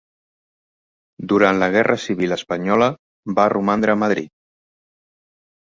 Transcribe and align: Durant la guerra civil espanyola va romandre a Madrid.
Durant 1.33 1.59
la 1.63 1.67
guerra 1.75 1.97
civil 2.05 2.35
espanyola 2.37 2.87
va 3.41 3.47
romandre 3.55 3.97
a 3.97 4.01
Madrid. 4.07 4.35